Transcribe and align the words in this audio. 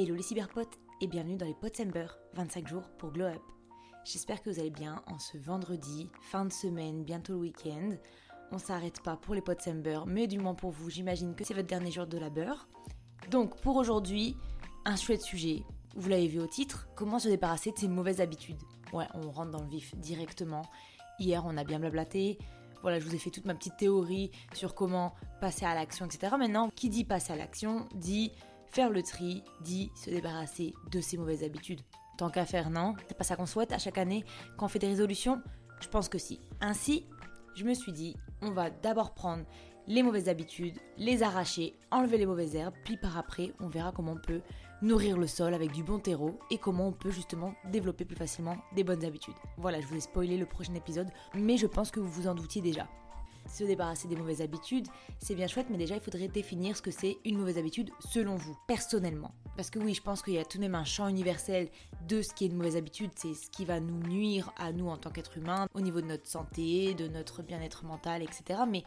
Hello 0.00 0.14
les 0.14 0.22
cyberpotes 0.22 0.78
et 1.00 1.08
bienvenue 1.08 1.36
dans 1.36 1.44
les 1.44 1.54
Pots 1.54 1.82
and 1.82 1.90
25 2.34 2.68
jours 2.68 2.88
pour 2.98 3.10
Glow 3.10 3.24
Up. 3.24 3.42
J'espère 4.04 4.40
que 4.40 4.48
vous 4.48 4.60
allez 4.60 4.70
bien 4.70 5.02
en 5.08 5.18
ce 5.18 5.36
vendredi, 5.36 6.08
fin 6.22 6.44
de 6.44 6.52
semaine, 6.52 7.02
bientôt 7.02 7.32
le 7.32 7.40
week-end. 7.40 7.96
On 8.52 8.58
s'arrête 8.58 9.02
pas 9.02 9.16
pour 9.16 9.34
les 9.34 9.40
Pots 9.40 9.54
and 9.66 9.82
mais 10.06 10.28
du 10.28 10.38
moins 10.38 10.54
pour 10.54 10.70
vous, 10.70 10.88
j'imagine 10.88 11.34
que 11.34 11.42
c'est 11.42 11.52
votre 11.52 11.66
dernier 11.66 11.90
jour 11.90 12.06
de 12.06 12.16
labeur. 12.16 12.68
Donc 13.32 13.60
pour 13.60 13.74
aujourd'hui, 13.74 14.36
un 14.84 14.94
chouette 14.94 15.22
sujet. 15.22 15.64
Vous 15.96 16.08
l'avez 16.08 16.28
vu 16.28 16.38
au 16.38 16.46
titre, 16.46 16.88
comment 16.94 17.18
se 17.18 17.26
débarrasser 17.26 17.72
de 17.72 17.78
ses 17.78 17.88
mauvaises 17.88 18.20
habitudes? 18.20 18.62
Ouais, 18.92 19.08
on 19.14 19.32
rentre 19.32 19.50
dans 19.50 19.62
le 19.62 19.68
vif 19.68 19.96
directement. 19.96 20.62
Hier, 21.18 21.42
on 21.44 21.56
a 21.56 21.64
bien 21.64 21.80
blablaté. 21.80 22.38
Voilà, 22.82 23.00
je 23.00 23.04
vous 23.04 23.16
ai 23.16 23.18
fait 23.18 23.30
toute 23.30 23.46
ma 23.46 23.54
petite 23.56 23.76
théorie 23.76 24.30
sur 24.52 24.76
comment 24.76 25.12
passer 25.40 25.66
à 25.66 25.74
l'action, 25.74 26.06
etc. 26.06 26.36
Maintenant, 26.38 26.70
qui 26.76 26.88
dit 26.88 27.02
passer 27.02 27.32
à 27.32 27.36
l'action 27.36 27.88
dit 27.96 28.30
faire 28.70 28.90
le 28.90 29.02
tri, 29.02 29.42
dit 29.60 29.90
se 29.94 30.10
débarrasser 30.10 30.74
de 30.90 31.00
ses 31.00 31.16
mauvaises 31.16 31.44
habitudes. 31.44 31.80
Tant 32.16 32.30
qu'à 32.30 32.46
faire, 32.46 32.70
non? 32.70 32.94
C'est 33.06 33.16
pas 33.16 33.24
ça 33.24 33.36
qu'on 33.36 33.46
souhaite 33.46 33.72
à 33.72 33.78
chaque 33.78 33.98
année 33.98 34.24
quand 34.56 34.66
on 34.66 34.68
fait 34.68 34.78
des 34.78 34.88
résolutions? 34.88 35.40
Je 35.80 35.88
pense 35.88 36.08
que 36.08 36.18
si. 36.18 36.40
Ainsi, 36.60 37.06
je 37.54 37.64
me 37.64 37.74
suis 37.74 37.92
dit, 37.92 38.16
on 38.42 38.50
va 38.50 38.70
d'abord 38.70 39.14
prendre 39.14 39.44
les 39.86 40.02
mauvaises 40.02 40.28
habitudes, 40.28 40.78
les 40.98 41.22
arracher, 41.22 41.74
enlever 41.90 42.18
les 42.18 42.26
mauvaises 42.26 42.54
herbes, 42.54 42.74
puis 42.84 42.96
par 42.98 43.16
après, 43.16 43.54
on 43.58 43.68
verra 43.68 43.90
comment 43.90 44.12
on 44.12 44.26
peut 44.26 44.42
nourrir 44.82 45.16
le 45.16 45.26
sol 45.26 45.54
avec 45.54 45.72
du 45.72 45.82
bon 45.82 45.98
terreau 45.98 46.38
et 46.50 46.58
comment 46.58 46.88
on 46.88 46.92
peut 46.92 47.10
justement 47.10 47.54
développer 47.72 48.04
plus 48.04 48.16
facilement 48.16 48.56
des 48.74 48.84
bonnes 48.84 49.04
habitudes. 49.04 49.34
Voilà, 49.56 49.80
je 49.80 49.86
vous 49.86 49.96
ai 49.96 50.00
spoilé 50.00 50.36
le 50.36 50.46
prochain 50.46 50.74
épisode, 50.74 51.08
mais 51.34 51.56
je 51.56 51.66
pense 51.66 51.90
que 51.90 52.00
vous 52.00 52.10
vous 52.10 52.28
en 52.28 52.34
doutiez 52.34 52.60
déjà. 52.60 52.86
Se 53.48 53.64
débarrasser 53.64 54.08
des 54.08 54.16
mauvaises 54.16 54.42
habitudes, 54.42 54.86
c'est 55.18 55.34
bien 55.34 55.46
chouette, 55.46 55.66
mais 55.70 55.78
déjà 55.78 55.94
il 55.94 56.00
faudrait 56.00 56.28
définir 56.28 56.76
ce 56.76 56.82
que 56.82 56.90
c'est 56.90 57.16
une 57.24 57.38
mauvaise 57.38 57.58
habitude 57.58 57.90
selon 57.98 58.36
vous, 58.36 58.56
personnellement. 58.66 59.32
Parce 59.56 59.70
que 59.70 59.78
oui, 59.78 59.94
je 59.94 60.02
pense 60.02 60.22
qu'il 60.22 60.34
y 60.34 60.38
a 60.38 60.44
tout 60.44 60.58
de 60.58 60.62
même 60.62 60.74
un 60.74 60.84
champ 60.84 61.08
universel 61.08 61.68
de 62.06 62.22
ce 62.22 62.32
qui 62.34 62.44
est 62.44 62.48
une 62.48 62.56
mauvaise 62.56 62.76
habitude, 62.76 63.10
c'est 63.16 63.34
ce 63.34 63.50
qui 63.50 63.64
va 63.64 63.80
nous 63.80 63.98
nuire 64.06 64.52
à 64.58 64.72
nous 64.72 64.88
en 64.88 64.96
tant 64.96 65.10
qu'être 65.10 65.38
humain, 65.38 65.66
au 65.74 65.80
niveau 65.80 66.00
de 66.00 66.06
notre 66.06 66.26
santé, 66.26 66.94
de 66.94 67.08
notre 67.08 67.42
bien-être 67.42 67.84
mental, 67.84 68.22
etc. 68.22 68.60
Mais 68.68 68.84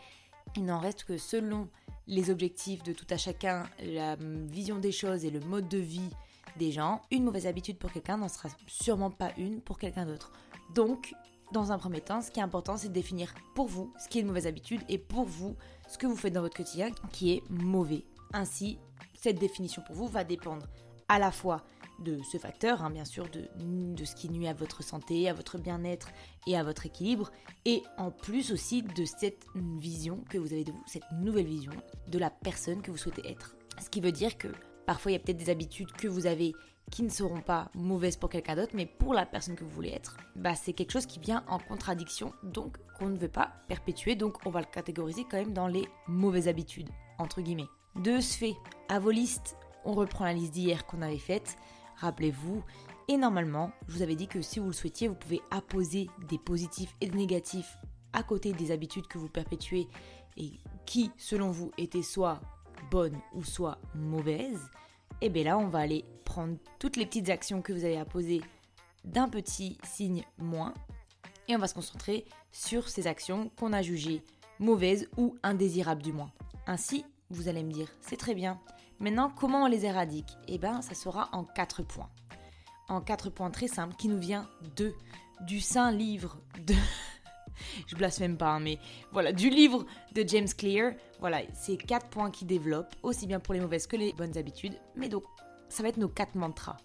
il 0.55 0.65
n'en 0.65 0.79
reste 0.79 1.03
que 1.03 1.17
selon 1.17 1.67
les 2.07 2.29
objectifs 2.29 2.83
de 2.83 2.93
tout 2.93 3.07
à 3.09 3.17
chacun, 3.17 3.63
la 3.83 4.15
vision 4.15 4.79
des 4.79 4.91
choses 4.91 5.25
et 5.25 5.31
le 5.31 5.39
mode 5.39 5.67
de 5.67 5.77
vie 5.77 6.09
des 6.57 6.71
gens, 6.71 7.01
une 7.11 7.23
mauvaise 7.23 7.47
habitude 7.47 7.77
pour 7.77 7.91
quelqu'un 7.91 8.17
n'en 8.17 8.27
sera 8.27 8.49
sûrement 8.67 9.11
pas 9.11 9.31
une 9.37 9.61
pour 9.61 9.77
quelqu'un 9.77 10.05
d'autre. 10.05 10.31
Donc, 10.73 11.13
dans 11.51 11.71
un 11.71 11.77
premier 11.77 12.01
temps, 12.01 12.21
ce 12.21 12.31
qui 12.31 12.39
est 12.39 12.43
important, 12.43 12.77
c'est 12.77 12.89
de 12.89 12.93
définir 12.93 13.33
pour 13.55 13.67
vous 13.67 13.91
ce 13.99 14.07
qui 14.07 14.17
est 14.17 14.21
une 14.21 14.27
mauvaise 14.27 14.47
habitude 14.47 14.81
et 14.89 14.97
pour 14.97 15.25
vous 15.25 15.55
ce 15.87 15.97
que 15.97 16.07
vous 16.07 16.15
faites 16.15 16.33
dans 16.33 16.41
votre 16.41 16.55
quotidien 16.55 16.89
qui 17.11 17.33
est 17.33 17.43
mauvais. 17.49 18.05
Ainsi, 18.33 18.79
cette 19.13 19.39
définition 19.39 19.81
pour 19.85 19.95
vous 19.95 20.07
va 20.07 20.23
dépendre 20.23 20.67
à 21.09 21.19
la 21.19 21.31
fois 21.31 21.63
de 21.99 22.19
ce 22.23 22.37
facteur, 22.37 22.83
hein, 22.83 22.89
bien 22.89 23.05
sûr, 23.05 23.29
de, 23.29 23.47
de, 23.59 24.05
ce 24.05 24.15
qui 24.15 24.29
nuit 24.29 24.47
à 24.47 24.53
votre 24.53 24.81
santé, 24.81 25.29
à 25.29 25.33
votre 25.33 25.57
bien-être 25.57 26.09
et 26.47 26.57
à 26.57 26.63
votre 26.63 26.85
équilibre, 26.85 27.31
et 27.65 27.83
en 27.97 28.09
plus 28.09 28.51
aussi 28.51 28.81
de 28.81 29.05
cette 29.05 29.45
vision 29.55 30.23
que 30.29 30.37
vous 30.37 30.53
avez 30.53 30.63
de 30.63 30.71
vous, 30.71 30.83
cette 30.87 31.03
nouvelle 31.11 31.45
vision 31.45 31.73
de 32.07 32.17
la 32.17 32.29
personne 32.29 32.81
que 32.81 32.89
vous 32.89 32.97
souhaitez 32.97 33.29
être. 33.29 33.55
Ce 33.79 33.89
qui 33.89 34.01
veut 34.01 34.11
dire 34.11 34.37
que 34.37 34.47
parfois 34.87 35.11
il 35.11 35.15
y 35.15 35.17
a 35.17 35.19
peut-être 35.19 35.37
des 35.37 35.49
habitudes 35.51 35.91
que 35.91 36.07
vous 36.07 36.25
avez 36.25 36.53
qui 36.91 37.03
ne 37.03 37.09
seront 37.09 37.41
pas 37.41 37.69
mauvaises 37.73 38.17
pour 38.17 38.29
quelqu'un 38.29 38.55
d'autre, 38.55 38.73
mais 38.75 38.85
pour 38.85 39.13
la 39.13 39.25
personne 39.25 39.55
que 39.55 39.63
vous 39.63 39.69
voulez 39.71 39.89
être, 39.89 40.17
bah 40.35 40.53
c'est 40.55 40.73
quelque 40.73 40.91
chose 40.91 41.05
qui 41.05 41.19
vient 41.19 41.43
en 41.47 41.57
contradiction, 41.57 42.33
donc 42.43 42.77
qu'on 42.99 43.07
ne 43.07 43.17
veut 43.17 43.29
pas 43.29 43.53
perpétuer, 43.67 44.15
donc 44.15 44.45
on 44.45 44.51
va 44.51 44.59
le 44.59 44.67
catégoriser 44.67 45.23
quand 45.23 45.37
même 45.37 45.53
dans 45.53 45.67
les 45.67 45.87
mauvaises 46.07 46.47
habitudes, 46.47 46.89
entre 47.17 47.41
guillemets. 47.41 47.69
De 47.95 48.19
ce 48.19 48.37
fait, 48.37 48.55
à 48.89 48.99
vos 48.99 49.11
listes, 49.11 49.55
on 49.85 49.93
reprend 49.93 50.25
la 50.25 50.33
liste 50.33 50.53
d'hier 50.53 50.85
qu'on 50.85 51.01
avait 51.01 51.17
faite, 51.17 51.55
rappelez-vous. 51.97 52.63
Et 53.07 53.17
normalement, 53.17 53.71
je 53.87 53.95
vous 53.95 54.01
avais 54.01 54.15
dit 54.15 54.27
que 54.27 54.41
si 54.41 54.59
vous 54.59 54.67
le 54.67 54.73
souhaitiez, 54.73 55.07
vous 55.07 55.15
pouvez 55.15 55.41
apposer 55.49 56.09
des 56.29 56.37
positifs 56.37 56.95
et 57.01 57.07
des 57.07 57.17
négatifs 57.17 57.77
à 58.13 58.23
côté 58.23 58.53
des 58.53 58.71
habitudes 58.71 59.07
que 59.07 59.17
vous 59.17 59.29
perpétuez 59.29 59.87
et 60.37 60.51
qui, 60.85 61.11
selon 61.17 61.51
vous, 61.51 61.71
étaient 61.77 62.01
soit 62.01 62.39
bonnes 62.89 63.19
ou 63.33 63.43
soit 63.43 63.77
mauvaises. 63.95 64.69
Et 65.21 65.29
bien 65.29 65.43
là, 65.43 65.57
on 65.57 65.67
va 65.67 65.79
aller 65.79 66.05
prendre 66.25 66.57
toutes 66.79 66.97
les 66.97 67.05
petites 67.05 67.29
actions 67.29 67.61
que 67.61 67.73
vous 67.73 67.85
avez 67.85 67.97
apposées 67.97 68.41
d'un 69.05 69.29
petit 69.29 69.77
signe 69.83 70.23
moins 70.37 70.73
et 71.47 71.55
on 71.55 71.59
va 71.59 71.67
se 71.67 71.73
concentrer 71.73 72.25
sur 72.51 72.89
ces 72.89 73.07
actions 73.07 73.49
qu'on 73.57 73.73
a 73.73 73.81
jugées 73.81 74.23
mauvaises 74.59 75.09
ou 75.17 75.35
indésirables 75.43 76.03
du 76.03 76.13
moins. 76.13 76.31
Ainsi, 76.67 77.05
vous 77.29 77.47
allez 77.47 77.63
me 77.63 77.71
dire, 77.71 77.87
c'est 78.01 78.17
très 78.17 78.35
bien, 78.35 78.59
Maintenant, 79.01 79.31
comment 79.35 79.63
on 79.63 79.67
les 79.67 79.87
éradique? 79.87 80.37
Eh 80.47 80.59
bien, 80.59 80.83
ça 80.83 80.93
sera 80.93 81.29
en 81.31 81.43
quatre 81.43 81.81
points. 81.81 82.11
En 82.87 83.01
quatre 83.01 83.31
points 83.31 83.49
très 83.49 83.67
simples 83.67 83.95
qui 83.95 84.07
nous 84.07 84.19
vient 84.19 84.47
de 84.75 84.93
du 85.41 85.59
saint 85.59 85.91
livre 85.91 86.37
de 86.67 86.75
je 87.87 87.95
blasphème 87.95 88.37
pas, 88.37 88.51
hein, 88.51 88.59
mais 88.59 88.79
voilà, 89.11 89.31
du 89.31 89.49
livre 89.49 89.85
de 90.13 90.23
James 90.27 90.47
Clear. 90.57 90.93
Voilà, 91.19 91.41
c'est 91.53 91.77
quatre 91.77 92.07
points 92.07 92.31
qui 92.31 92.45
développent, 92.45 92.95
aussi 93.03 93.27
bien 93.27 93.39
pour 93.39 93.53
les 93.53 93.59
mauvaises 93.59 93.87
que 93.87 93.95
les 93.95 94.13
bonnes 94.13 94.37
habitudes. 94.37 94.73
Mais 94.95 95.09
donc, 95.09 95.23
ça 95.69 95.83
va 95.83 95.89
être 95.89 95.97
nos 95.97 96.09
quatre 96.09 96.35
mantras 96.35 96.77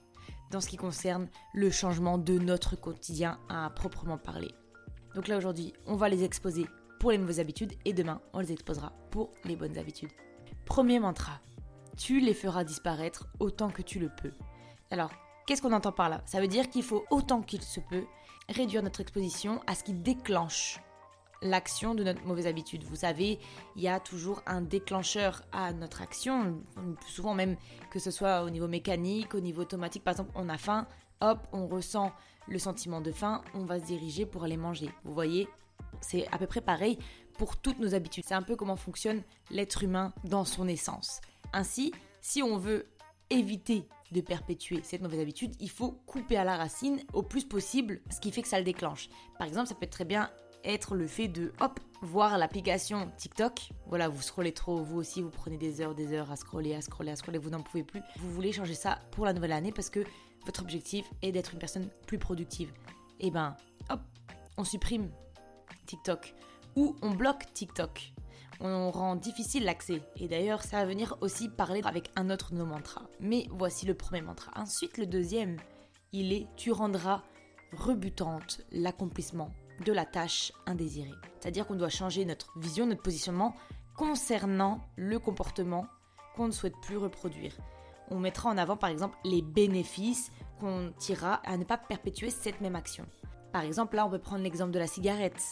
dans 0.51 0.61
ce 0.61 0.69
qui 0.69 0.77
concerne 0.77 1.29
le 1.55 1.71
changement 1.71 2.19
de 2.19 2.39
notre 2.39 2.77
quotidien 2.77 3.39
à 3.49 3.71
proprement 3.71 4.19
parler. 4.19 4.51
Donc 5.15 5.29
là, 5.29 5.37
aujourd'hui, 5.37 5.73
on 5.87 5.97
va 5.97 6.09
les 6.09 6.25
exposer 6.25 6.67
pour 7.01 7.11
les 7.11 7.19
mauvaises 7.19 7.41
habitudes 7.41 7.73
et 7.85 7.93
demain, 7.93 8.21
on 8.33 8.41
les 8.41 8.53
exposera 8.53 8.93
pour 9.11 9.33
les 9.45 9.57
bonnes 9.57 9.79
habitudes. 9.79 10.13
Premier 10.65 10.99
mantra, 10.99 11.41
tu 11.97 12.21
les 12.21 12.35
feras 12.35 12.65
disparaître 12.65 13.29
autant 13.41 13.71
que 13.71 13.83
tu 13.83 13.99
le 13.99 14.11
peux. 14.11 14.33
Alors, 14.91 15.11
qu'est-ce 15.47 15.63
qu'on 15.63 15.73
entend 15.73 15.93
par 15.93 16.09
là? 16.09 16.23
Ça 16.27 16.41
veut 16.41 16.49
dire 16.49 16.69
qu'il 16.69 16.83
faut 16.83 17.05
autant 17.11 17.43
qu'il 17.43 17.63
se 17.63 17.81
peut 17.81 18.05
réduire 18.49 18.83
notre 18.83 19.01
exposition 19.01 19.61
à 19.67 19.75
ce 19.75 19.85
qui 19.85 19.95
déclenche 19.95 20.81
l'action 21.43 21.95
de 21.95 22.03
notre 22.03 22.25
mauvaise 22.25 22.47
habitude. 22.47 22.85
Vous 22.85 22.97
savez, 22.97 23.39
il 23.77 23.83
y 23.83 23.89
a 23.89 24.01
toujours 24.01 24.43
un 24.47 24.63
déclencheur 24.63 25.43
à 25.53 25.73
notre 25.73 26.03
action, 26.03 26.63
souvent 27.07 27.35
même 27.35 27.57
que 27.91 27.99
ce 27.99 28.11
soit 28.11 28.43
au 28.43 28.51
niveau 28.51 28.69
mécanique, 28.69 29.35
au 29.35 29.41
niveau 29.41 29.63
automatique. 29.63 30.05
Par 30.05 30.13
exemple, 30.13 30.33
on 30.35 30.49
a 30.49 30.59
faim, 30.59 30.87
hop, 31.21 31.47
on 31.53 31.67
ressent 31.67 32.13
le 32.49 32.59
sentiment 32.59 33.01
de 33.01 33.13
faim, 33.13 33.43
on 33.55 33.65
va 33.65 33.81
se 33.81 33.85
diriger 33.85 34.25
pour 34.25 34.45
aller 34.45 34.57
manger. 34.57 34.91
Vous 35.05 35.13
voyez, 35.13 35.49
c'est 36.01 36.27
à 36.33 36.39
peu 36.39 36.47
près 36.47 36.61
pareil 36.61 36.99
pour 37.39 37.57
toutes 37.57 37.79
nos 37.79 37.95
habitudes. 37.95 38.25
C'est 38.27 38.35
un 38.35 38.43
peu 38.43 38.57
comment 38.57 38.77
fonctionne 38.77 39.23
l'être 39.51 39.83
humain 39.83 40.13
dans 40.25 40.45
son 40.45 40.69
essence. 40.69 41.21
Ainsi, 41.53 41.93
si 42.21 42.43
on 42.43 42.57
veut 42.57 42.87
éviter 43.31 43.87
de 44.13 44.21
perpétuer 44.21 44.81
cette 44.83 45.03
mauvaise 45.03 45.21
habitude, 45.21 45.55
il 45.61 45.71
faut 45.71 45.93
couper 46.07 46.37
à 46.37 46.45
la 46.45 46.57
racine 46.57 47.03
au 47.13 47.23
plus 47.23 47.45
possible 47.45 48.01
ce 48.11 48.21
qui 48.21 48.31
fait 48.31 48.43
que 48.43 48.49
ça 48.49 48.59
le 48.59 48.65
déclenche. 48.65 49.09
Par 49.39 49.47
exemple, 49.47 49.69
ça 49.69 49.75
peut 49.75 49.87
très 49.87 50.05
bien 50.05 50.31
être 50.65 50.95
le 50.95 51.07
fait 51.07 51.29
de 51.29 51.53
hop 51.61 51.81
voir 52.03 52.39
l'application 52.39 53.11
TikTok. 53.17 53.71
Voilà, 53.87 54.09
vous 54.09 54.23
scrollez 54.23 54.53
trop, 54.53 54.83
vous 54.83 54.99
aussi, 54.99 55.23
vous 55.23 55.31
prenez 55.31 55.57
des 55.57 55.81
heures, 55.81 55.95
des 55.95 56.13
heures 56.13 56.31
à 56.31 56.37
scroller, 56.37 56.75
à 56.75 56.81
scroller, 56.81 57.13
à 57.13 57.17
scroller, 57.17 57.39
vous 57.39 57.51
n'en 57.51 57.63
pouvez 57.63 57.85
plus. 57.85 58.01
Vous 58.17 58.31
voulez 58.31 58.53
changer 58.53 58.75
ça 58.75 58.99
pour 59.13 59.25
la 59.25 59.33
nouvelle 59.33 59.53
année 59.53 59.73
parce 59.73 59.91
que 59.91 60.05
votre 60.45 60.63
objectif 60.63 61.07
est 61.23 61.33
d'être 61.33 61.53
une 61.53 61.59
personne 61.59 61.89
plus 62.07 62.19
productive. 62.19 62.73
Et 63.19 63.29
eh 63.29 63.31
ben, 63.31 63.57
hop, 63.91 64.01
on 64.57 64.65
supprime 64.65 65.11
TikTok 65.87 66.35
ou 66.77 66.95
on 67.03 67.11
bloque 67.11 67.53
TikTok 67.55 68.13
on 68.61 68.91
rend 68.91 69.17
difficile 69.17 69.65
l'accès. 69.65 70.03
Et 70.17 70.29
d'ailleurs, 70.29 70.63
ça 70.63 70.79
va 70.79 70.87
venir 70.87 71.17
aussi 71.21 71.49
parler 71.49 71.83
avec 71.85 72.11
un 72.17 72.31
autre 72.31 72.53
de 72.53 72.59
nos 72.59 72.67
mantras. 72.67 73.07
Mais 73.21 73.47
voici 73.51 73.87
le 73.87 73.95
premier 73.95 74.23
mantra. 74.23 74.51
Ensuite, 74.57 74.99
le 74.99 75.07
deuxième, 75.07 75.57
il 76.13 76.33
est 76.33 76.47
tu 76.57 76.73
rendras 76.73 77.23
rebutante 77.73 78.63
l'accomplissement 78.73 79.53
de 79.85 79.93
la 79.93 80.07
tâche 80.07 80.53
indésirée. 80.67 81.15
C'est-à-dire 81.39 81.67
qu'on 81.67 81.75
doit 81.75 81.89
changer 81.89 82.25
notre 82.25 82.59
vision, 82.59 82.87
notre 82.87 83.03
positionnement 83.03 83.55
concernant 83.97 84.81
le 84.97 85.19
comportement 85.19 85.87
qu'on 86.35 86.47
ne 86.47 86.53
souhaite 86.53 86.79
plus 86.83 86.97
reproduire. 86.97 87.57
On 88.11 88.19
mettra 88.19 88.51
en 88.51 88.59
avant 88.59 88.77
par 88.77 88.91
exemple 88.91 89.19
les 89.25 89.43
bénéfices 89.43 90.31
qu'on 90.61 90.93
tirera 90.99 91.35
à 91.45 91.57
ne 91.57 91.65
pas 91.65 91.77
perpétuer 91.77 92.31
cette 92.31 92.61
même 92.61 92.77
action. 92.77 93.07
Par 93.53 93.63
exemple, 93.63 93.97
là, 93.97 94.07
on 94.07 94.11
peut 94.11 94.19
prendre 94.19 94.43
l'exemple 94.43 94.71
de 94.71 94.79
la 94.79 94.87
cigarette 94.87 95.43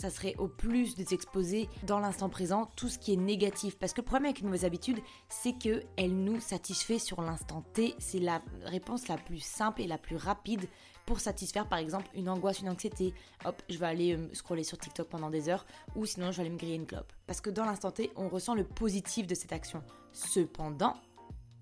ça 0.00 0.10
serait 0.10 0.34
au 0.38 0.48
plus 0.48 0.96
de 0.96 1.04
s'exposer 1.04 1.68
dans 1.84 1.98
l'instant 1.98 2.30
présent 2.30 2.70
tout 2.74 2.88
ce 2.88 2.98
qui 2.98 3.12
est 3.12 3.16
négatif. 3.16 3.78
Parce 3.78 3.92
que 3.92 4.00
le 4.00 4.06
problème 4.06 4.26
avec 4.26 4.40
une 4.40 4.46
mauvaise 4.46 4.64
habitude, 4.64 4.98
c'est 5.28 5.52
qu'elle 5.52 6.14
nous 6.24 6.40
satisfait 6.40 6.98
sur 6.98 7.20
l'instant 7.20 7.62
T. 7.74 7.94
C'est 7.98 8.18
la 8.18 8.40
réponse 8.64 9.08
la 9.08 9.18
plus 9.18 9.40
simple 9.40 9.82
et 9.82 9.86
la 9.86 9.98
plus 9.98 10.16
rapide 10.16 10.66
pour 11.04 11.20
satisfaire 11.20 11.68
par 11.68 11.78
exemple 11.78 12.08
une 12.14 12.28
angoisse, 12.28 12.60
une 12.60 12.68
anxiété. 12.68 13.12
Hop, 13.44 13.60
je 13.68 13.78
vais 13.78 13.86
aller 13.86 14.16
euh, 14.16 14.32
scroller 14.32 14.64
sur 14.64 14.78
TikTok 14.78 15.08
pendant 15.08 15.28
des 15.28 15.48
heures 15.48 15.66
ou 15.96 16.06
sinon 16.06 16.30
je 16.30 16.36
vais 16.36 16.42
aller 16.42 16.50
me 16.50 16.58
griller 16.58 16.76
une 16.76 16.86
clope. 16.86 17.12
Parce 17.26 17.40
que 17.40 17.50
dans 17.50 17.64
l'instant 17.64 17.90
T, 17.90 18.10
on 18.16 18.28
ressent 18.28 18.54
le 18.54 18.64
positif 18.64 19.26
de 19.26 19.34
cette 19.34 19.52
action. 19.52 19.82
Cependant, 20.12 20.96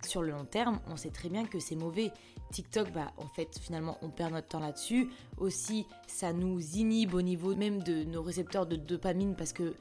sur 0.07 0.23
le 0.23 0.31
long 0.31 0.45
terme, 0.45 0.81
on 0.87 0.97
sait 0.97 1.11
très 1.11 1.29
bien 1.29 1.45
que 1.45 1.59
c'est 1.59 1.77
mauvais. 1.77 2.13
TikTok, 2.53 2.93
bah, 2.93 3.13
en 3.19 3.27
fait, 3.27 3.59
finalement, 3.59 3.99
on 4.03 4.09
perd 4.09 4.33
notre 4.33 4.49
temps 4.49 4.61
là-dessus. 4.61 5.11
Aussi, 5.37 5.87
ça 6.07 6.33
nous 6.33 6.61
inhibe 6.77 7.15
au 7.15 7.23
niveau 7.23 7.55
même 7.55 7.83
de 7.83 8.05
nos 8.05 8.23
récepteurs 8.23 8.67
de 8.67 8.77
dopamine 8.77 9.35
parce 9.37 9.53
que 9.53 9.75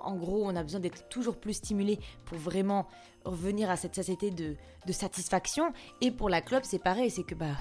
En 0.00 0.16
gros, 0.16 0.44
on 0.44 0.56
a 0.56 0.64
besoin 0.64 0.80
d'être 0.80 1.08
toujours 1.08 1.36
plus 1.36 1.54
stimulé 1.54 2.00
pour 2.24 2.36
vraiment 2.36 2.88
revenir 3.24 3.70
à 3.70 3.76
cette 3.76 3.94
satiété 3.94 4.32
de, 4.32 4.56
satisfaction. 4.90 5.72
Et 6.00 6.10
pour 6.10 6.28
la 6.28 6.40
clope, 6.40 6.64
c'est 6.64 6.82
pareil, 6.82 7.10
c'est 7.10 7.22
que 7.22 7.36
bah, 7.36 7.54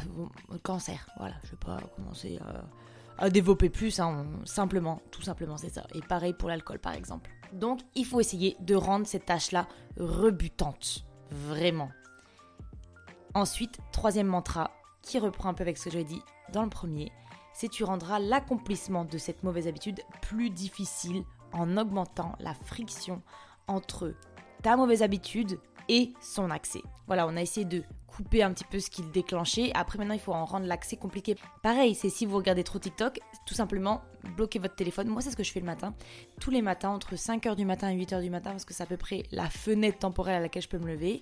le 0.52 0.58
cancer, 0.58 1.08
voilà, 1.18 1.36
je 1.44 1.52
vais 1.52 1.58
pas 1.58 1.80
commencer 1.96 2.40
à, 3.20 3.30
développer 3.30 3.70
plus, 3.70 4.00
hein, 4.00 4.26
simplement, 4.46 5.02
tout 5.12 5.22
simplement, 5.22 5.58
c'est 5.58 5.70
ça. 5.70 5.86
Et 5.94 6.02
pareil 6.02 6.34
pour 6.34 6.50
l'alcool, 6.50 6.80
par 6.80 6.94
exemple. 6.94 7.30
Donc, 7.54 7.82
il 7.96 8.06
faut 8.06 8.20
essayer 8.20 8.58
de 8.60 8.76
rendre 8.76 9.06
cette 9.08 9.26
tâche-là 9.26 9.68
rebutante, 9.98 11.06
vraiment. 11.32 11.90
Ensuite, 13.34 13.78
troisième 13.92 14.28
mantra, 14.28 14.72
qui 15.02 15.20
reprend 15.20 15.50
un 15.50 15.54
peu 15.54 15.64
avec 15.64 15.78
ce 15.78 15.86
que 15.86 15.92
j'ai 15.92 16.04
dit 16.04 16.22
dans 16.52 16.64
le 16.64 16.70
premier, 16.70 17.12
c'est 17.54 17.70
tu 17.70 17.84
rendras 17.84 18.20
l'accomplissement 18.20 19.06
de 19.06 19.18
cette 19.18 19.44
mauvaise 19.44 19.68
habitude 19.68 20.02
plus 20.22 20.50
difficile 20.50 21.24
en 21.54 21.78
augmentant 21.78 22.36
la 22.40 22.54
friction 22.54 23.22
entre 23.68 24.14
ta 24.62 24.76
mauvaise 24.76 25.02
habitude 25.02 25.60
et 25.90 26.14
son 26.22 26.50
accès. 26.50 26.82
Voilà, 27.08 27.28
on 27.28 27.36
a 27.36 27.42
essayé 27.42 27.66
de 27.66 27.84
couper 28.08 28.42
un 28.42 28.52
petit 28.52 28.64
peu 28.64 28.80
ce 28.80 28.90
qui 28.90 29.04
le 29.04 29.10
déclenchait. 29.10 29.72
Après, 29.76 29.98
maintenant, 29.98 30.14
il 30.14 30.20
faut 30.20 30.34
en 30.34 30.46
rendre 30.46 30.66
l'accès 30.66 30.98
compliqué. 30.98 31.36
Pareil, 31.62 31.94
c'est 31.94 32.10
si 32.10 32.26
vous 32.26 32.36
regardez 32.36 32.64
trop 32.64 32.80
TikTok, 32.80 33.20
tout 33.46 33.54
simplement, 33.54 34.02
bloquez 34.36 34.60
votre 34.60 34.76
téléphone. 34.76 35.08
Moi, 35.08 35.22
c'est 35.22 35.32
ce 35.32 35.36
que 35.36 35.44
je 35.44 35.52
fais 35.52 35.60
le 35.60 35.66
matin. 35.66 35.94
Tous 36.40 36.50
les 36.50 36.62
matins, 36.62 36.90
entre 36.90 37.16
5h 37.16 37.56
du 37.56 37.66
matin 37.66 37.90
et 37.90 37.98
8h 37.98 38.22
du 38.22 38.30
matin, 38.30 38.52
parce 38.52 38.66
que 38.66 38.74
c'est 38.74 38.84
à 38.84 38.88
peu 38.88 38.98
près 38.98 39.24
la 39.32 39.50
fenêtre 39.50 40.00
temporelle 40.00 40.36
à 40.36 40.40
laquelle 40.40 40.64
je 40.64 40.70
peux 40.70 40.80
me 40.80 40.88
lever. 40.88 41.22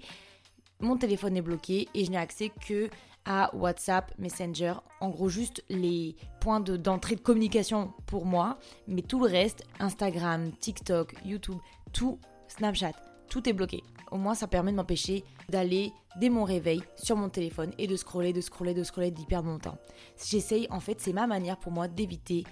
Mon 0.80 0.98
téléphone 0.98 1.36
est 1.38 1.42
bloqué 1.42 1.88
et 1.94 2.06
je 2.06 2.12
n'ai 2.12 2.18
accès 2.18 2.50
que 2.50 2.90
à 3.26 3.54
WhatsApp, 3.56 4.14
Messenger, 4.20 4.76
en 5.02 5.10
gros 5.10 5.30
juste 5.30 5.64
les 5.70 6.16
points 6.40 6.60
d'entrée 6.60 7.16
de, 7.16 7.22
communication 7.22 7.92
pour 8.06 8.26
moi, 8.26 8.60
mais 8.88 9.02
tout 9.02 9.20
le 9.20 9.30
reste, 9.30 9.64
Instagram, 9.80 10.52
TikTok, 10.52 11.16
YouTube, 11.26 11.58
tout, 11.92 12.20
Snapchat, 12.48 12.94
tout 13.28 13.50
est 13.50 13.54
bloqué. 13.54 13.82
Au 14.16 14.18
moins 14.18 14.34
ça 14.34 14.48
permet 14.48 14.72
de 14.72 14.78
m'empêcher 14.78 15.26
d'aller 15.50 15.92
dès 16.22 16.30
mon 16.30 16.46
réveil 16.46 16.82
sur 16.96 17.18
mon 17.18 17.28
téléphone 17.28 17.74
et 17.78 17.86
de 17.86 17.98
scroller, 17.98 18.32
de 18.32 18.40
scroller, 18.40 18.74
de 18.74 18.86
scroller, 18.86 19.12
d'y 19.12 19.26
perdre 19.26 19.50
mon 19.50 19.60
temps. 19.60 19.78
J'essaye, 20.26 20.68
en 20.70 20.80
fait, 20.80 21.02
c'est 21.02 21.12
ma 21.12 21.28
manière 21.28 21.58
pour 21.58 21.74
moi 21.74 21.90
d'éviter 21.90 22.46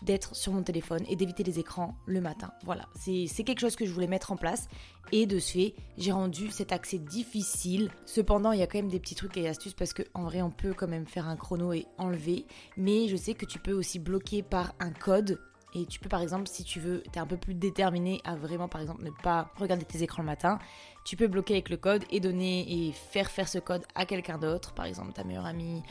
d'être 0.00 0.34
sur 0.34 0.52
mon 0.52 0.62
téléphone 0.62 1.04
et 1.10 1.14
d'éviter 1.14 1.42
les 1.42 1.58
écrans 1.58 1.94
le 2.06 2.22
matin. 2.22 2.50
Voilà, 2.64 2.88
c'est 2.94 3.44
quelque 3.44 3.60
chose 3.60 3.76
que 3.76 3.84
je 3.84 3.92
voulais 3.92 4.06
mettre 4.06 4.32
en 4.32 4.36
place 4.36 4.68
et 5.12 5.26
de 5.26 5.38
ce 5.38 5.52
fait, 5.52 5.74
j'ai 5.98 6.12
rendu 6.12 6.50
cet 6.50 6.72
accès 6.72 6.98
difficile. 6.98 7.90
Cependant, 8.06 8.52
il 8.52 8.60
y 8.60 8.62
a 8.62 8.66
quand 8.66 8.78
même 8.78 8.88
des 8.88 8.98
petits 8.98 9.14
trucs 9.14 9.36
et 9.36 9.46
astuces 9.46 9.74
parce 9.74 9.92
qu'en 9.92 10.24
vrai, 10.24 10.40
on 10.40 10.50
peut 10.50 10.72
quand 10.72 10.88
même 10.88 11.06
faire 11.06 11.28
un 11.28 11.36
chrono 11.36 11.74
et 11.74 11.86
enlever. 11.98 12.46
Mais 12.78 13.06
je 13.08 13.16
sais 13.16 13.34
que 13.34 13.44
tu 13.44 13.58
peux 13.58 13.74
aussi 13.74 13.98
bloquer 13.98 14.42
par 14.42 14.72
un 14.80 14.92
code 14.92 15.38
et 15.74 15.86
tu 15.86 16.00
peux 16.00 16.08
par 16.08 16.20
exemple, 16.20 16.48
si 16.48 16.64
tu 16.64 16.80
veux, 16.80 17.02
tu 17.12 17.18
es 17.18 17.18
un 17.18 17.26
peu 17.26 17.36
plus 17.36 17.54
déterminé 17.54 18.20
à 18.24 18.34
vraiment 18.34 18.68
par 18.68 18.80
exemple 18.80 19.02
ne 19.02 19.10
pas 19.10 19.50
regarder 19.56 19.84
tes 19.84 20.02
écrans 20.02 20.22
le 20.22 20.26
matin, 20.26 20.58
tu 21.04 21.16
peux 21.16 21.26
bloquer 21.26 21.54
avec 21.54 21.70
le 21.70 21.76
code 21.76 22.04
et 22.10 22.20
donner 22.20 22.86
et 22.88 22.92
faire 22.92 23.30
faire 23.30 23.48
ce 23.48 23.58
code 23.58 23.84
à 23.94 24.06
quelqu'un 24.06 24.38
d'autre, 24.38 24.72
par 24.72 24.86
exemple 24.86 25.12
ta 25.12 25.24
meilleure 25.24 25.46
amie, 25.46 25.82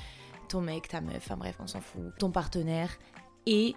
ton 0.47 0.61
mec, 0.61 0.87
ta 0.87 1.01
meuf, 1.01 1.17
enfin 1.17 1.37
bref, 1.37 1.55
on 1.59 1.67
s'en 1.67 1.81
fout, 1.81 2.13
ton 2.19 2.31
partenaire. 2.31 2.97
Et 3.45 3.75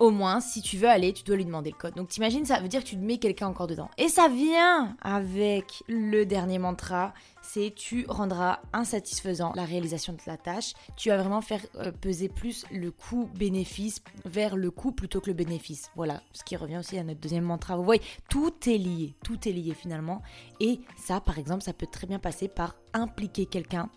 au 0.00 0.10
moins, 0.10 0.40
si 0.40 0.62
tu 0.62 0.76
veux 0.76 0.88
aller, 0.88 1.12
tu 1.12 1.22
dois 1.24 1.36
lui 1.36 1.44
demander 1.44 1.70
le 1.70 1.76
code. 1.76 1.94
Donc 1.94 2.08
t'imagines, 2.08 2.44
ça 2.44 2.60
veut 2.60 2.68
dire 2.68 2.82
que 2.82 2.88
tu 2.88 2.96
mets 2.96 3.18
quelqu'un 3.18 3.48
encore 3.48 3.66
dedans. 3.66 3.90
Et 3.98 4.08
ça 4.08 4.28
vient 4.28 4.96
avec 5.02 5.82
le 5.88 6.24
dernier 6.24 6.58
mantra, 6.58 7.12
c'est 7.42 7.72
tu 7.74 8.04
rendras 8.08 8.60
insatisfaisant 8.72 9.52
la 9.54 9.64
réalisation 9.64 10.12
de 10.12 10.18
la 10.26 10.36
tâche. 10.36 10.74
Tu 10.96 11.08
vas 11.08 11.16
vraiment 11.16 11.40
faire 11.40 11.64
euh, 11.76 11.92
peser 11.92 12.28
plus 12.28 12.64
le 12.70 12.90
coût-bénéfice 12.90 14.02
vers 14.24 14.56
le 14.56 14.70
coût 14.70 14.92
plutôt 14.92 15.20
que 15.20 15.28
le 15.28 15.34
bénéfice. 15.34 15.90
Voilà, 15.96 16.22
ce 16.32 16.44
qui 16.44 16.56
revient 16.56 16.78
aussi 16.78 16.98
à 16.98 17.04
notre 17.04 17.20
deuxième 17.20 17.44
mantra. 17.44 17.76
Vous 17.76 17.84
voyez, 17.84 18.02
tout 18.28 18.52
est 18.66 18.78
lié, 18.78 19.14
tout 19.24 19.48
est 19.48 19.52
lié 19.52 19.74
finalement. 19.74 20.22
Et 20.60 20.80
ça, 20.96 21.20
par 21.20 21.38
exemple, 21.38 21.62
ça 21.62 21.72
peut 21.72 21.86
très 21.90 22.06
bien 22.06 22.18
passer 22.18 22.48
par 22.48 22.74
impliquer 22.92 23.46
quelqu'un 23.46 23.90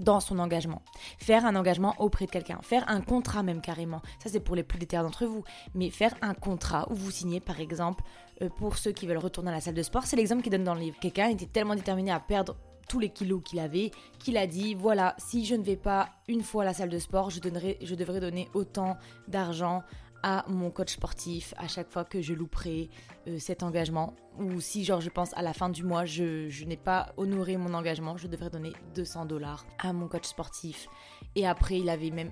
dans 0.00 0.20
son 0.20 0.38
engagement. 0.38 0.82
Faire 1.18 1.44
un 1.44 1.56
engagement 1.56 1.94
auprès 1.98 2.26
de 2.26 2.30
quelqu'un. 2.30 2.58
Faire 2.62 2.84
un 2.88 3.00
contrat 3.00 3.42
même 3.42 3.60
carrément. 3.60 4.02
Ça 4.22 4.30
c'est 4.30 4.40
pour 4.40 4.56
les 4.56 4.62
plus 4.62 4.78
déterres 4.78 5.02
d'entre 5.02 5.26
vous. 5.26 5.44
Mais 5.74 5.90
faire 5.90 6.14
un 6.22 6.34
contrat 6.34 6.86
où 6.90 6.94
vous 6.94 7.10
signez 7.10 7.40
par 7.40 7.60
exemple 7.60 8.04
euh, 8.42 8.48
pour 8.48 8.76
ceux 8.76 8.92
qui 8.92 9.06
veulent 9.06 9.18
retourner 9.18 9.50
à 9.50 9.54
la 9.54 9.60
salle 9.60 9.74
de 9.74 9.82
sport. 9.82 10.04
C'est 10.04 10.16
l'exemple 10.16 10.42
qu'il 10.42 10.52
donne 10.52 10.64
dans 10.64 10.74
le 10.74 10.80
livre. 10.80 10.98
Quelqu'un 11.00 11.28
était 11.28 11.46
tellement 11.46 11.74
déterminé 11.74 12.10
à 12.10 12.20
perdre 12.20 12.56
tous 12.88 12.98
les 13.00 13.08
kilos 13.10 13.42
qu'il 13.44 13.58
avait, 13.58 13.90
qu'il 14.18 14.36
a 14.36 14.46
dit 14.46 14.74
voilà, 14.74 15.14
si 15.18 15.44
je 15.44 15.54
ne 15.54 15.62
vais 15.62 15.76
pas 15.76 16.10
une 16.28 16.42
fois 16.42 16.62
à 16.62 16.66
la 16.66 16.74
salle 16.74 16.88
de 16.88 16.98
sport, 16.98 17.30
je, 17.30 17.40
donnerai, 17.40 17.78
je 17.82 17.94
devrais 17.94 18.20
donner 18.20 18.48
autant 18.54 18.96
d'argent 19.28 19.82
à 20.22 20.44
mon 20.48 20.70
coach 20.70 20.92
sportif 20.92 21.54
à 21.56 21.68
chaque 21.68 21.90
fois 21.90 22.04
que 22.04 22.20
je 22.20 22.34
louperai 22.34 22.90
euh, 23.26 23.38
cet 23.38 23.62
engagement. 23.62 24.14
Ou 24.38 24.60
si, 24.60 24.84
genre, 24.84 25.00
je 25.00 25.10
pense 25.10 25.36
à 25.36 25.42
la 25.42 25.52
fin 25.52 25.68
du 25.68 25.82
mois, 25.82 26.04
je, 26.04 26.48
je 26.48 26.64
n'ai 26.64 26.76
pas 26.76 27.12
honoré 27.16 27.56
mon 27.56 27.74
engagement, 27.74 28.16
je 28.16 28.26
devrais 28.26 28.50
donner 28.50 28.72
200 28.94 29.26
dollars 29.26 29.64
à 29.78 29.92
mon 29.92 30.08
coach 30.08 30.26
sportif. 30.26 30.88
Et 31.34 31.46
après, 31.46 31.78
il 31.78 31.88
avait 31.88 32.10
même 32.10 32.30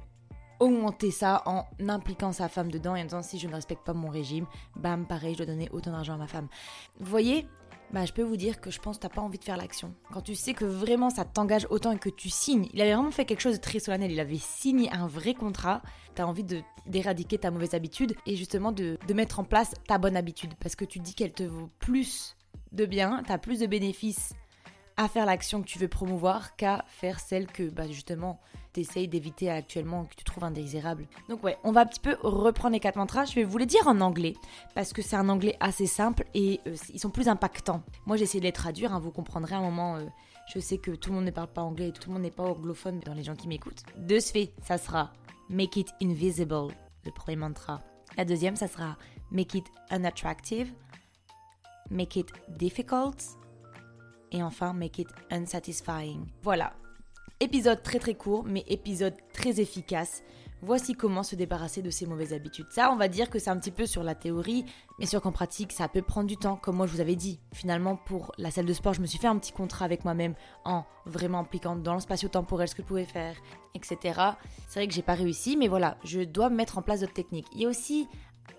augmenté 0.61 1.11
ça 1.11 1.43
en 1.47 1.65
impliquant 1.89 2.33
sa 2.33 2.49
femme 2.49 2.71
dedans 2.71 2.95
et 2.97 3.01
en 3.01 3.05
disant 3.05 3.23
si 3.23 3.39
je 3.39 3.49
ne 3.49 3.55
respecte 3.55 3.85
pas 3.85 3.93
mon 3.93 4.09
régime, 4.09 4.47
bam, 4.77 5.07
pareil, 5.07 5.35
je 5.35 5.39
dois 5.39 5.47
donner 5.47 5.69
autant 5.73 5.93
d'argent 5.93 6.15
à 6.15 6.19
ma 6.19 6.27
femme. 6.27 6.49
Vous 7.01 7.11
voyez, 7.11 7.47
bah, 7.93 8.05
je 8.05 8.13
peux 8.13 8.23
vous 8.23 8.37
dire 8.37 8.61
que 8.61 8.71
je 8.71 8.81
pense 8.81 8.97
que 8.97 9.03
t'as 9.03 9.09
pas 9.09 9.21
envie 9.21 9.39
de 9.39 9.45
faire 9.45 9.57
l'action. 9.57 9.95
Quand 10.13 10.21
tu 10.21 10.35
sais 10.35 10.55
que 10.55 10.65
vraiment 10.65 11.11
ça 11.11 11.25
t'engage 11.25 11.67
autant 11.71 11.93
et 11.93 11.99
que 11.99 12.09
tu 12.09 12.29
signes, 12.29 12.69
il 12.73 12.81
avait 12.81 12.95
vraiment 12.95 13.11
fait 13.11 13.25
quelque 13.25 13.41
chose 13.41 13.57
de 13.57 13.61
très 13.61 13.79
solennel, 13.79 14.11
il 14.11 14.21
avait 14.21 14.39
signé 14.39 14.91
un 14.93 15.07
vrai 15.07 15.35
contrat, 15.35 15.83
t'as 16.15 16.25
envie 16.25 16.45
d'éradiquer 16.87 17.39
ta 17.39 17.51
mauvaise 17.51 17.75
habitude 17.75 18.15
et 18.27 18.37
justement 18.37 18.73
de, 18.73 18.99
de 19.07 19.15
mettre 19.15 19.41
en 19.41 19.45
place 19.45 19.73
ta 19.87 19.99
bonne 19.99 20.17
habitude. 20.17 20.55
Parce 20.61 20.77
que 20.77 20.85
tu 20.85 20.99
dis 20.99 21.15
qu'elle 21.15 21.33
te 21.33 21.45
vaut 21.45 21.71
plus 21.79 22.37
de 22.73 22.87
bien, 22.87 23.23
t'as 23.27 23.39
plus 23.39 23.61
de 23.61 23.67
bénéfices 23.67 24.35
à 24.97 25.09
faire 25.09 25.27
l'action 25.27 25.63
que 25.63 25.67
tu 25.67 25.79
veux 25.79 25.89
promouvoir 25.89 26.57
qu'à 26.57 26.85
faire 26.89 27.21
celle 27.21 27.47
que 27.47 27.69
bah, 27.69 27.89
justement 27.89 28.41
tu 28.73 28.81
essayes 28.81 29.09
d'éviter 29.09 29.51
actuellement, 29.51 30.05
que 30.05 30.15
tu 30.17 30.25
trouves 30.25 30.45
indésirable. 30.45 31.07
Donc 31.29 31.43
ouais, 31.45 31.57
on 31.63 31.73
va 31.73 31.83
un 31.83 31.87
petit 31.87 32.01
peu 32.01 32.17
reprendre 32.23 32.73
les 32.73 32.81
quatre 32.81 32.97
mantras. 32.97 33.25
Je 33.25 33.35
vais 33.35 33.45
vous 33.45 33.59
les 33.59 33.67
dire 33.67 33.87
en 33.87 34.01
anglais 34.01 34.35
parce 34.75 34.93
que 34.93 35.01
c'est 35.01 35.17
un 35.17 35.29
anglais 35.29 35.57
assez 35.61 35.87
simple 35.87 36.25
et 36.35 36.61
euh, 36.67 36.75
ils 36.93 37.01
sont 37.01 37.11
plus 37.11 37.29
impactants. 37.29 37.83
Moi 38.07 38.17
j'ai 38.17 38.25
essayé 38.25 38.41
de 38.41 38.47
les 38.47 38.53
traduire, 38.53 38.93
hein, 38.93 38.99
vous 38.99 39.13
comprendrez 39.13 39.55
à 39.55 39.59
un 39.59 39.63
moment. 39.63 39.97
Euh, 39.97 40.07
je 40.53 40.59
sais 40.59 40.79
que 40.79 40.91
tout 40.91 41.11
le 41.11 41.17
monde 41.17 41.25
ne 41.25 41.31
parle 41.31 41.49
pas 41.49 41.63
anglais 41.63 41.89
et 41.89 41.93
tout 41.93 42.09
le 42.09 42.15
monde 42.15 42.23
n'est 42.23 42.31
pas 42.31 42.43
anglophone 42.43 43.01
dans 43.01 43.15
les 43.15 43.23
gens 43.23 43.37
qui 43.37 43.49
m'écoutent. 43.49 43.85
De 43.97 44.19
ce 44.19 44.33
fait, 44.33 44.53
ça 44.63 44.77
sera 44.77 45.13
Make 45.49 45.77
it 45.77 45.89
invisible, 46.03 46.75
le 47.05 47.11
premier 47.13 47.37
mantra. 47.37 47.81
La 48.17 48.25
deuxième, 48.25 48.57
ça 48.57 48.69
sera 48.69 48.97
Make 49.31 49.55
it 49.55 49.67
unattractive. 49.91 50.73
Make 51.91 52.17
it 52.17 52.33
difficult 52.49 53.37
et 54.33 54.43
enfin 54.43 54.73
make 54.73 54.99
it 54.99 55.09
unsatisfying. 55.31 56.27
Voilà. 56.43 56.75
Épisode 57.41 57.83
très 57.83 57.99
très 57.99 58.15
court, 58.15 58.45
mais 58.45 58.65
épisode 58.69 59.15
très 59.33 59.61
efficace. 59.61 60.23
Voici 60.67 60.95
comment 60.95 61.23
se 61.23 61.37
débarrasser 61.37 61.83
de 61.83 61.91
ces 61.91 62.07
mauvaises 62.07 62.33
habitudes. 62.33 62.69
Ça, 62.71 62.91
on 62.91 62.97
va 62.97 63.09
dire 63.09 63.29
que 63.29 63.39
c'est 63.39 63.51
un 63.51 63.59
petit 63.59 63.71
peu 63.71 63.85
sur 63.85 64.03
la 64.03 64.15
théorie, 64.15 64.65
mais 64.99 65.05
sûr 65.05 65.21
qu'en 65.21 65.31
pratique, 65.31 65.73
ça 65.73 65.89
peut 65.89 66.01
prendre 66.01 66.27
du 66.27 66.39
temps, 66.39 66.57
comme 66.57 66.77
moi 66.77 66.87
je 66.87 66.93
vous 66.93 67.03
avais 67.03 67.17
dit. 67.17 67.39
Finalement, 67.53 67.97
pour 67.97 68.33
la 68.39 68.51
salle 68.51 68.65
de 68.65 68.73
sport, 68.73 68.95
je 68.95 69.03
me 69.03 69.07
suis 69.07 69.19
fait 69.19 69.27
un 69.27 69.37
petit 69.37 69.53
contrat 69.53 69.85
avec 69.85 70.05
moi-même 70.05 70.35
en 70.65 70.85
vraiment 71.05 71.41
impliquant 71.41 71.77
dans 71.77 71.93
le 71.93 72.01
spatio-temporel 72.01 72.67
ce 72.67 72.75
que 72.75 72.81
je 72.81 72.87
pouvais 72.87 73.05
faire, 73.05 73.37
etc. 73.75 74.21
C'est 74.67 74.81
vrai 74.81 74.89
que 74.89 74.95
j'ai 74.95 75.03
pas 75.03 75.13
réussi, 75.13 75.59
mais 75.59 75.69
voilà, 75.69 75.99
je 76.03 76.21
dois 76.21 76.49
mettre 76.49 76.79
en 76.79 76.83
place 76.83 77.01
d'autres 77.01 77.13
techniques. 77.13 77.49
Il 77.53 77.61
y 77.61 77.67
a 77.67 77.69
aussi 77.69 78.09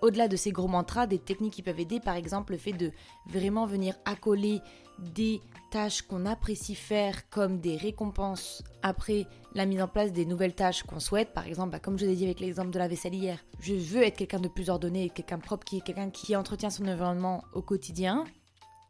au-delà 0.02 0.28
de 0.28 0.36
ces 0.36 0.52
gros 0.52 0.68
mantras, 0.68 1.06
des 1.06 1.18
techniques 1.18 1.54
qui 1.54 1.62
peuvent 1.62 1.80
aider, 1.80 2.00
par 2.00 2.16
exemple 2.16 2.52
le 2.52 2.58
fait 2.58 2.72
de 2.72 2.92
vraiment 3.26 3.66
venir 3.66 3.94
accoler 4.04 4.60
des 4.98 5.40
tâches 5.70 6.02
qu'on 6.02 6.24
apprécie 6.26 6.74
faire 6.74 7.28
comme 7.28 7.60
des 7.60 7.76
récompenses 7.76 8.62
après 8.82 9.26
la 9.54 9.66
mise 9.66 9.82
en 9.82 9.88
place 9.88 10.12
des 10.12 10.24
nouvelles 10.24 10.54
tâches 10.54 10.82
qu'on 10.84 11.00
souhaite. 11.00 11.34
Par 11.34 11.46
exemple, 11.46 11.70
bah, 11.70 11.78
comme 11.78 11.98
je 11.98 12.06
l'ai 12.06 12.16
dit 12.16 12.24
avec 12.24 12.40
l'exemple 12.40 12.70
de 12.70 12.78
la 12.78 12.88
vaisselle 12.88 13.14
hier, 13.14 13.38
je 13.60 13.74
veux 13.74 14.02
être 14.02 14.16
quelqu'un 14.16 14.40
de 14.40 14.48
plus 14.48 14.70
ordonné, 14.70 15.10
quelqu'un 15.10 15.38
propre, 15.38 15.64
qui 15.64 15.78
est 15.78 15.80
quelqu'un 15.80 16.10
qui 16.10 16.36
entretient 16.36 16.70
son 16.70 16.86
environnement 16.86 17.44
au 17.52 17.62
quotidien. 17.62 18.24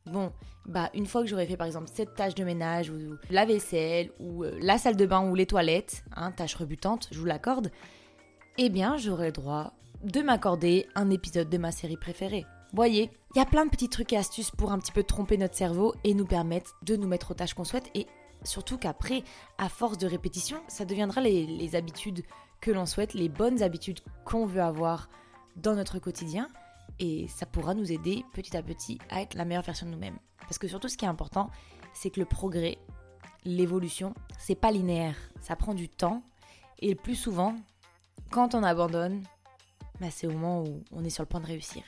Bon, 0.07 0.33
bah 0.67 0.91
une 0.95 1.07
fois 1.07 1.23
que 1.23 1.27
j'aurais 1.27 1.47
fait 1.47 1.57
par 1.57 1.67
exemple 1.67 1.89
cette 1.93 2.15
tâche 2.15 2.37
de 2.37 2.45
ménage 2.45 2.91
ou 2.91 3.17
la 3.29 3.45
vaisselle 3.45 4.11
ou 4.21 4.45
euh, 4.45 4.57
la 4.61 4.79
salle 4.79 4.97
de 4.97 5.05
bain 5.05 5.29
ou 5.29 5.35
les 5.35 5.47
toilettes, 5.47 6.05
hein, 6.15 6.31
tâche 6.31 6.55
rebutante, 6.55 7.09
je 7.11 7.19
vous 7.19 7.25
l'accorde, 7.25 7.73
eh 8.57 8.69
bien 8.69 8.97
j'aurai 8.97 9.27
le 9.27 9.33
droit 9.33 9.73
de 10.03 10.23
m'accorder 10.23 10.87
un 10.95 11.11
épisode 11.11 11.49
de 11.49 11.59
ma 11.59 11.73
série 11.73 11.97
préférée. 11.97 12.47
Voyez, 12.73 13.11
il 13.35 13.39
y 13.39 13.41
a 13.41 13.47
plein 13.47 13.65
de 13.65 13.71
petits 13.71 13.89
trucs 13.89 14.13
et 14.13 14.17
astuces 14.17 14.51
pour 14.51 14.73
un 14.73 14.79
petit 14.79 14.93
peu 14.93 15.03
tromper 15.03 15.39
notre 15.39 15.55
cerveau 15.55 15.95
et 16.05 16.15
nous 16.15 16.27
permettre 16.27 16.77
de 16.83 16.97
nous 16.97 17.09
mettre 17.09 17.31
aux 17.31 17.35
tâches 17.35 17.55
qu'on 17.55 17.65
souhaite 17.65 17.91
et 17.95 18.07
surtout 18.45 18.79
qu'après, 18.79 19.23
à 19.59 19.69
force 19.69 19.99
de 19.99 20.07
répétition, 20.07 20.59
ça 20.69 20.85
deviendra 20.85 21.21
les, 21.21 21.77
habitudes 21.77 22.23
que 22.61 22.71
l'on 22.71 22.87
souhaite, 22.87 23.15
les 23.15 23.29
bonnes 23.29 23.63
habitudes 23.63 24.01
qu'on 24.25 24.47
veut 24.47 24.63
avoir 24.63 25.09
dans 25.57 25.75
notre 25.75 25.99
quotidien 25.99 26.51
et 26.99 27.29
ça 27.29 27.47
pourra 27.47 27.75
nous 27.75 27.93
aider 27.93 28.25
petit 28.33 28.57
à 28.57 28.63
petit 28.63 28.99
à 29.11 29.23
être 29.23 29.35
la 29.35 29.45
meilleure 29.45 29.63
version 29.63 29.87
de 29.87 29.93
nous-mêmes. 29.93 30.19
Parce 30.41 30.59
que 30.59 30.69
surtout 30.69 30.89
ce 30.89 30.97
qui 30.97 31.05
est 31.05 31.09
important, 31.09 31.51
c'est 31.93 32.11
que 32.11 32.21
le 32.21 32.27
progrès, 32.27 32.79
l'évolution, 33.45 34.15
c'est 34.39 34.55
pas 34.55 34.71
linéaire, 34.71 35.17
ça 35.41 35.57
prend 35.57 35.75
du 35.75 35.89
temps 35.89 36.23
et 36.81 36.91
le 36.91 36.97
plus 36.97 37.15
souvent, 37.15 37.57
quand 38.31 38.55
on 38.55 38.63
abandonne, 38.63 39.23
bah, 40.01 40.11
c'est 40.11 40.27
au 40.27 40.33
moment 40.33 40.63
où 40.63 40.83
on 40.93 41.05
est 41.05 41.11
sur 41.11 41.23
le 41.23 41.29
point 41.29 41.41
de 41.41 41.47
réussir. 41.47 41.83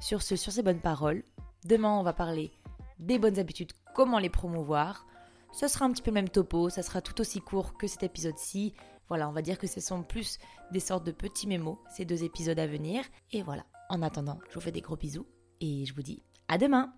Sur 0.00 0.22
ce, 0.22 0.36
sur 0.36 0.52
ces 0.52 0.62
bonnes 0.62 0.80
paroles, 0.80 1.22
demain 1.64 1.98
on 1.98 2.02
va 2.02 2.12
parler 2.12 2.50
des 2.98 3.18
bonnes 3.18 3.38
habitudes, 3.38 3.72
comment 3.94 4.18
les 4.18 4.30
promouvoir. 4.30 5.06
Ce 5.52 5.68
sera 5.68 5.86
un 5.86 5.92
petit 5.92 6.02
peu 6.02 6.10
le 6.10 6.16
même 6.16 6.28
topo, 6.28 6.68
ça 6.68 6.82
sera 6.82 7.00
tout 7.00 7.20
aussi 7.20 7.40
court 7.40 7.76
que 7.76 7.86
cet 7.86 8.02
épisode-ci. 8.02 8.74
Voilà, 9.08 9.28
on 9.28 9.32
va 9.32 9.42
dire 9.42 9.58
que 9.58 9.66
ce 9.66 9.80
sont 9.80 10.02
plus 10.02 10.38
des 10.72 10.80
sortes 10.80 11.06
de 11.06 11.12
petits 11.12 11.46
mémos, 11.46 11.78
ces 11.94 12.04
deux 12.04 12.24
épisodes 12.24 12.58
à 12.58 12.66
venir. 12.66 13.04
Et 13.32 13.42
voilà, 13.42 13.64
en 13.88 14.02
attendant, 14.02 14.38
je 14.48 14.54
vous 14.54 14.60
fais 14.60 14.72
des 14.72 14.80
gros 14.80 14.96
bisous 14.96 15.26
et 15.60 15.86
je 15.86 15.94
vous 15.94 16.02
dis 16.02 16.22
à 16.48 16.58
demain 16.58 16.92